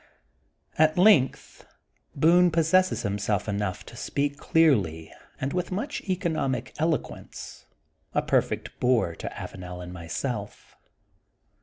At 0.79 0.97
length 0.97 1.63
Boone 2.15 2.49
possesses 2.49 3.03
himself 3.03 3.47
enough 3.47 3.85
to 3.85 3.95
speak 3.95 4.37
clearty 4.37 5.11
and 5.39 5.53
with 5.53 5.71
much 5.71 6.01
economic 6.09 6.73
elo 6.79 6.97
quence, 6.97 7.65
a 8.15 8.23
perfect 8.23 8.79
bore 8.79 9.13
to 9.13 9.29
Avanel 9.29 9.79
and 9.79 9.93
myself. 9.93 10.75